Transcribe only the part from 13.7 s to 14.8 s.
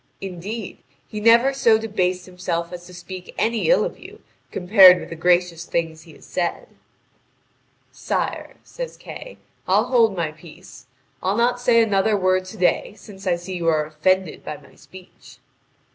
offended by my